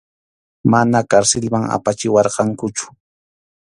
Mana 0.71 0.99
karsilman 1.11 1.65
apachiwarqankuchu. 1.75 2.85